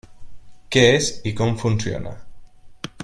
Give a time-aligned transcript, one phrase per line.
[0.75, 2.15] Què és i com funciona.